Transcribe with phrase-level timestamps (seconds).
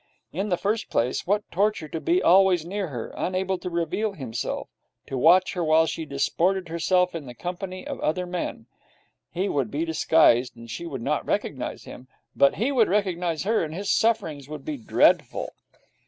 [0.33, 4.67] In the first place, what torture to be always near her, unable to reveal himself;
[5.05, 8.65] to watch her while she disported herself in the company of other men.
[9.31, 13.63] He would be disguised, and she would not recognize him; but he would recognize her,
[13.63, 15.53] and his sufferings would be dreadful.